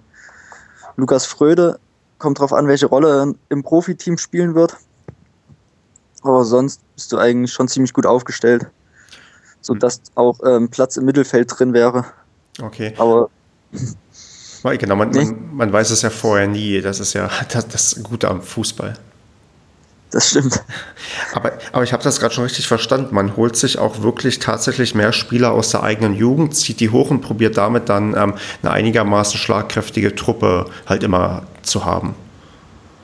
Lukas 0.96 1.26
Fröde 1.26 1.80
kommt 2.18 2.40
darauf 2.40 2.54
an, 2.54 2.68
welche 2.68 2.88
Rolle 2.88 3.10
er 3.10 3.34
im 3.50 3.64
Profiteam 3.64 4.18
spielen 4.18 4.56
wird. 4.56 4.76
Aber 6.22 6.46
sonst 6.46 6.82
bist 6.96 7.12
du 7.12 7.18
eigentlich 7.18 7.52
schon 7.52 7.68
ziemlich 7.68 7.94
gut 7.94 8.06
aufgestellt, 8.06 8.68
sodass 9.62 10.02
auch 10.16 10.40
ähm, 10.46 10.70
Platz 10.70 10.96
im 10.98 11.06
Mittelfeld 11.06 11.52
drin 11.58 11.74
wäre. 11.74 12.06
Okay. 12.62 12.94
Aber 12.98 13.30
Genau, 14.64 14.96
man, 14.96 15.12
man, 15.12 15.56
man, 15.56 15.74
weiß 15.74 15.90
es 15.90 16.02
ja 16.02 16.10
vorher 16.10 16.48
nie. 16.48 16.82
Das 16.82 17.00
ist 17.00 17.14
ja 17.14 17.30
das, 17.52 17.68
das 17.68 18.04
Gute 18.04 18.30
am 18.30 18.42
Fußball. 18.42 18.94
Das 20.14 20.30
stimmt. 20.30 20.64
Aber, 21.34 21.54
aber 21.72 21.84
ich 21.84 21.92
habe 21.92 22.04
das 22.04 22.20
gerade 22.20 22.34
schon 22.34 22.44
richtig 22.44 22.68
verstanden. 22.68 23.16
Man 23.16 23.36
holt 23.36 23.56
sich 23.56 23.80
auch 23.80 24.04
wirklich 24.04 24.38
tatsächlich 24.38 24.94
mehr 24.94 25.12
Spieler 25.12 25.52
aus 25.52 25.72
der 25.72 25.82
eigenen 25.82 26.14
Jugend, 26.14 26.56
zieht 26.56 26.80
die 26.80 26.92
hoch 26.92 27.10
und 27.10 27.22
probiert 27.22 27.58
damit 27.58 27.90
dann 27.90 28.16
ähm, 28.16 28.36
eine 28.62 28.72
einigermaßen 28.72 29.40
schlagkräftige 29.40 30.16
Truppe 30.16 30.68
halt 30.86 31.02
immer 31.02 31.44
zu 31.64 31.84
haben. 31.84 32.14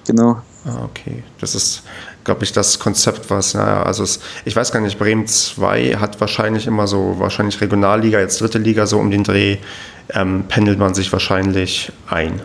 Genau. 0.05 0.39
Ah, 0.65 0.83
okay. 0.83 1.23
Das 1.39 1.55
ist, 1.55 1.81
glaube 2.23 2.43
ich, 2.43 2.51
das 2.51 2.77
Konzept, 2.77 3.31
was, 3.31 3.55
naja, 3.55 3.81
also 3.81 4.03
es, 4.03 4.19
ich 4.45 4.55
weiß 4.55 4.71
gar 4.71 4.79
nicht, 4.81 4.99
Bremen 4.99 5.25
2 5.25 5.97
hat 5.99 6.21
wahrscheinlich 6.21 6.67
immer 6.67 6.85
so, 6.85 7.15
wahrscheinlich 7.17 7.59
Regionalliga, 7.59 8.19
jetzt 8.19 8.39
dritte 8.39 8.59
Liga, 8.59 8.85
so 8.85 8.99
um 8.99 9.09
den 9.09 9.23
Dreh, 9.23 9.57
ähm, 10.13 10.45
pendelt 10.47 10.79
man 10.79 10.93
sich 10.93 11.11
wahrscheinlich 11.11 11.91
ein. 12.07 12.41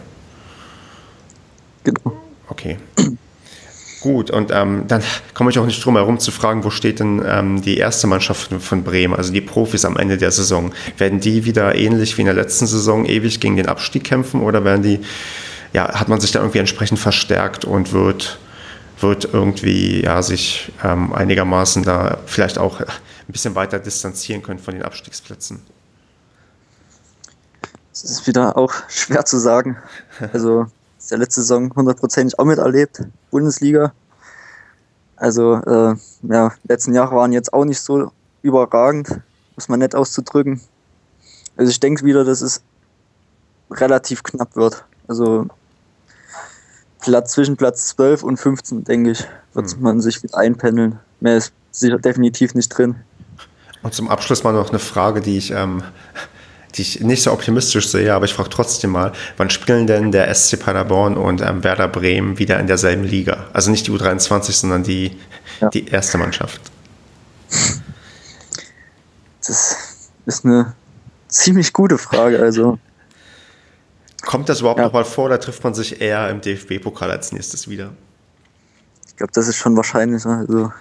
Genau. 1.85 2.17
Okay. 2.49 2.79
Gut, 4.05 4.31
und 4.31 4.51
ähm, 4.53 4.85
dann 4.87 5.03
komme 5.33 5.51
ich 5.51 5.59
auch 5.59 5.65
nicht 5.65 5.83
drum 5.83 5.97
herum 5.97 6.19
zu 6.19 6.31
fragen, 6.31 6.63
wo 6.63 6.69
steht 6.69 7.01
denn 7.01 7.23
ähm, 7.27 7.63
die 7.63 7.79
erste 7.79 8.07
Mannschaft 8.07 8.53
von 8.53 8.85
Bremen, 8.85 9.15
also 9.15 9.33
die 9.33 9.41
Profis 9.41 9.87
am 9.87 9.97
Ende 9.97 10.19
der 10.19 10.31
Saison? 10.31 10.75
Werden 10.99 11.21
die 11.21 11.47
wieder 11.47 11.75
ähnlich 11.75 12.19
wie 12.19 12.21
in 12.21 12.27
der 12.27 12.35
letzten 12.35 12.67
Saison 12.67 13.07
ewig 13.07 13.41
gegen 13.41 13.57
den 13.57 13.67
Abstieg 13.67 14.05
kämpfen 14.05 14.43
oder 14.43 14.63
werden 14.63 14.83
die, 14.83 15.01
ja, 15.73 15.99
hat 15.99 16.11
man 16.11 16.21
sich 16.21 16.33
da 16.33 16.41
irgendwie 16.41 16.59
entsprechend 16.59 16.99
verstärkt 16.99 17.65
und 17.65 17.95
wird, 17.95 18.39
wird 19.01 19.31
irgendwie 19.33 20.03
ja, 20.03 20.21
sich 20.21 20.71
ähm, 20.85 21.15
einigermaßen 21.15 21.83
da 21.83 22.19
vielleicht 22.27 22.59
auch 22.59 22.81
ein 22.81 22.87
bisschen 23.29 23.55
weiter 23.55 23.79
distanzieren 23.79 24.43
können 24.43 24.59
von 24.59 24.75
den 24.75 24.83
Abstiegsplätzen? 24.83 25.63
Das 27.95 28.11
ist 28.11 28.27
wieder 28.27 28.57
auch 28.57 28.73
schwer 28.89 29.25
zu 29.25 29.39
sagen. 29.39 29.77
Also, 30.33 30.67
ist 30.99 31.13
der 31.13 31.19
letzte 31.19 31.43
Saison 31.43 31.73
hundertprozentig 31.75 32.39
auch 32.39 32.45
miterlebt, 32.45 33.05
Bundesliga. 33.31 33.93
Also, 35.15 35.55
äh, 35.55 35.95
ja, 36.23 36.53
letzten 36.65 36.93
Jahre 36.93 37.15
waren 37.15 37.33
jetzt 37.33 37.53
auch 37.53 37.65
nicht 37.65 37.81
so 37.81 38.11
überragend, 38.43 39.21
muss 39.55 39.69
man 39.69 39.79
nett 39.79 39.95
auszudrücken. 39.95 40.61
Also, 41.57 41.71
ich 41.71 41.79
denke 41.79 42.05
wieder, 42.05 42.25
dass 42.25 42.41
es 42.41 42.63
relativ 43.71 44.25
knapp 44.25 44.57
wird. 44.57 44.85
Also, 45.07 45.47
Platz 47.01 47.33
zwischen 47.33 47.57
Platz 47.57 47.87
12 47.91 48.25
und 48.25 48.39
15, 48.39 48.85
denke 48.85 49.13
ich, 49.13 49.25
wird 49.53 49.71
hm. 49.71 49.83
man 49.83 50.01
sich 50.01 50.21
mit 50.23 50.35
einpendeln. 50.35 50.99
Mehr 51.21 51.37
ist 51.37 51.53
sicher 51.71 51.99
definitiv 51.99 52.55
nicht 52.55 52.71
drin. 52.71 52.97
Und 53.83 53.95
zum 53.95 54.09
Abschluss 54.09 54.43
mal 54.43 54.53
noch 54.53 54.71
eine 54.71 54.79
Frage, 54.81 55.21
die 55.21 55.37
ich, 55.39 55.53
ähm, 55.53 55.85
die 56.75 56.83
ich 56.83 57.01
nicht 57.01 57.23
so 57.23 57.33
optimistisch 57.33 57.89
sehe, 57.89 58.13
aber 58.13 58.25
ich 58.25 58.35
frage 58.35 58.51
trotzdem 58.51 58.91
mal, 58.91 59.13
wann 59.37 59.51
spielen 59.51 59.87
denn 59.87 60.13
der 60.13 60.33
SC 60.35 60.59
Paderborn 60.59 61.17
und 61.17 61.41
ähm, 61.41 61.63
Werder 61.63 61.89
Bremen 61.89 62.39
wieder 62.39 62.59
in 62.59 62.67
derselben 62.67 63.05
Liga? 63.05 63.47
Also 63.53 63.71
nicht 63.71 63.87
die 63.87 63.93
U23, 63.93 64.53
sondern 64.53 64.83
die, 64.83 65.17
ja. 65.61 65.69
die 65.71 65.87
erste 65.87 66.19
Mannschaft. 66.19 66.61
Das 69.47 69.77
ist 70.27 70.45
eine 70.45 70.75
ziemlich 71.29 71.73
gute 71.73 71.99
Frage. 71.99 72.41
Also 72.41 72.79
Kommt 74.25 74.49
das 74.49 74.61
überhaupt 74.61 74.81
ja. 74.81 74.87
noch 74.87 74.93
mal 74.93 75.05
vor 75.05 75.27
oder 75.27 75.39
trifft 75.39 75.63
man 75.65 75.75
sich 75.75 76.01
eher 76.01 76.29
im 76.31 76.41
DFB-Pokal 76.41 77.11
als 77.11 77.33
nächstes 77.33 77.69
wieder? 77.69 77.93
Ich 79.07 79.17
glaube, 79.17 79.33
das 79.33 79.49
ist 79.49 79.57
schon 79.57 79.77
wahrscheinlich. 79.77 80.25
Ne? 80.25 80.39
Also, 80.49 80.73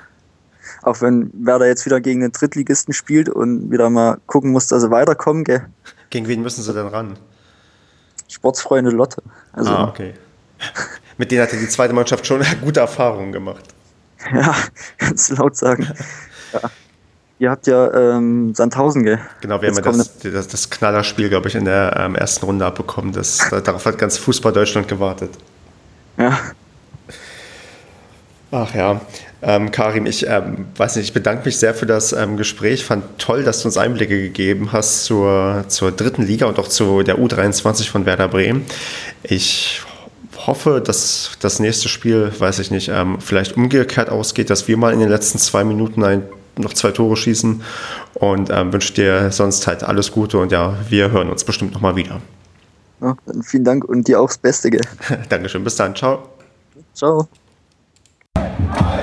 auch 0.82 1.02
wenn 1.02 1.32
Werder 1.34 1.68
jetzt 1.68 1.86
wieder 1.86 2.02
gegen 2.02 2.22
den 2.22 2.32
Drittligisten 2.32 2.94
spielt 2.94 3.30
und 3.30 3.72
wieder 3.72 3.90
mal 3.90 4.18
gucken 4.26 4.52
muss, 4.52 4.68
dass 4.68 4.82
sie 4.82 4.92
weiterkommen. 4.92 5.44
Gell? 5.44 5.66
Gegen 6.10 6.28
wen 6.28 6.42
müssen 6.42 6.64
sie 6.64 6.74
denn 6.74 6.88
ran? 6.88 7.18
Sportsfreunde 8.28 8.92
Lotte. 8.92 9.22
Also, 9.52 9.72
ah, 9.72 9.88
okay. 9.88 10.14
Mit 11.18 11.32
denen 11.32 11.44
hatte 11.44 11.58
die 11.58 11.68
zweite 11.68 11.94
Mannschaft 11.94 12.26
schon 12.26 12.42
gute 12.64 12.80
Erfahrungen 12.80 13.32
gemacht. 13.32 13.64
Ja, 14.34 14.56
kannst 14.98 15.32
du 15.32 15.36
laut 15.36 15.56
sagen. 15.56 15.88
Ja. 16.54 16.62
Ihr 17.40 17.50
habt 17.52 17.68
ja 17.68 17.92
ähm, 17.94 18.54
Sandhausen, 18.56 19.04
gell? 19.04 19.20
Genau, 19.42 19.62
wir 19.62 19.68
Jetzt 19.68 19.86
haben 19.86 19.98
ja 19.98 20.04
das, 20.04 20.20
das, 20.20 20.48
das 20.48 20.70
Knallerspiel, 20.70 21.30
glaube 21.30 21.50
ich, 21.50 21.56
in 21.56 21.66
der 21.66 21.96
ähm, 21.98 22.16
ersten 22.16 22.46
Runde 22.46 22.66
abbekommen. 22.66 23.12
Das, 23.12 23.40
darauf 23.50 23.86
hat 23.86 23.98
ganz 23.98 24.18
Fußball 24.18 24.54
Deutschland 24.54 24.88
gewartet. 24.88 25.32
Ja. 26.18 26.40
Ach 28.56 28.76
ja, 28.76 29.02
ähm, 29.42 29.72
Karim, 29.72 30.06
ich 30.06 30.28
ähm, 30.28 30.68
weiß 30.78 30.98
nicht, 30.98 31.06
ich 31.06 31.14
bedanke 31.14 31.46
mich 31.46 31.58
sehr 31.58 31.74
für 31.74 31.88
das 31.88 32.14
ähm, 32.14 32.38
Gespräch. 32.38 32.86
Fand 32.86 33.18
toll, 33.18 33.44
dass 33.44 33.64
du 33.64 33.68
uns 33.68 33.78
Einblicke 33.78 34.22
gegeben 34.22 34.72
hast 34.72 35.06
zur, 35.06 35.66
zur 35.70 35.92
dritten 35.92 36.22
Liga 36.22 36.46
und 36.46 36.60
auch 36.60 36.68
zu 36.68 37.02
der 37.02 37.18
U23 37.18 37.90
von 37.90 38.06
Werder 38.06 38.28
Bremen. 38.28 38.64
Ich 39.24 39.82
hoffe, 40.46 40.84
dass 40.86 41.32
das 41.40 41.60
nächste 41.60 41.90
Spiel, 41.90 42.32
weiß 42.38 42.60
ich 42.60 42.70
nicht, 42.70 42.90
ähm, 42.90 43.20
vielleicht 43.20 43.58
umgekehrt 43.58 44.12
ausgeht, 44.12 44.52
dass 44.52 44.68
wir 44.68 44.78
mal 44.78 44.94
in 44.94 45.00
den 45.00 45.10
letzten 45.10 45.40
zwei 45.40 45.64
Minuten 45.64 46.04
ein 46.04 46.22
noch 46.56 46.74
zwei 46.74 46.92
Tore 46.92 47.18
schießen 47.18 47.64
und 48.14 48.52
ähm, 48.52 48.72
wünsche 48.72 48.94
dir 48.94 49.32
sonst 49.32 49.66
halt 49.66 49.82
alles 49.82 50.12
Gute 50.12 50.38
und 50.38 50.52
ja, 50.52 50.76
wir 50.90 51.10
hören 51.10 51.32
uns 51.32 51.44
bestimmt 51.44 51.74
nochmal 51.74 51.96
wieder. 51.96 52.22
Ja, 53.02 53.16
vielen 53.42 53.64
Dank 53.64 53.84
und 53.84 54.08
dir 54.08 54.22
auch 54.22 54.28
das 54.28 54.38
Beste. 54.38 54.70
Gell? 54.70 54.82
Dankeschön, 55.30 55.64
bis 55.64 55.76
dann, 55.76 55.96
ciao. 55.96 56.30
Ciao. 56.94 57.28
Vai! 58.36 59.03